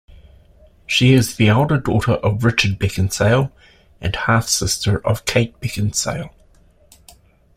[0.87, 3.51] She is the elder daughter of Richard Beckinsale
[4.01, 6.33] and half-sister of Kate Beckinsale.